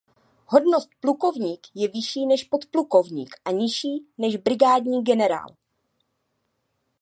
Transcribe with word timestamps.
Hodnost 0.45 0.89
plukovník 1.01 1.67
je 1.75 1.87
vyšší 1.87 2.25
než 2.25 2.43
podplukovník 2.43 3.35
a 3.45 3.51
nižší 3.51 4.07
než 4.17 4.35
brigádní 4.37 5.03
generál. 5.03 5.55